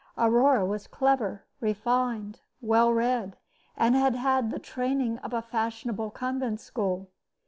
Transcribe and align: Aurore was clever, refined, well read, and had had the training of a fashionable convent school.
Aurore 0.17 0.65
was 0.65 0.87
clever, 0.87 1.45
refined, 1.59 2.41
well 2.59 2.91
read, 2.91 3.37
and 3.77 3.93
had 3.95 4.15
had 4.15 4.49
the 4.49 4.57
training 4.57 5.19
of 5.19 5.31
a 5.31 5.43
fashionable 5.43 6.09
convent 6.09 6.59
school. 6.59 7.11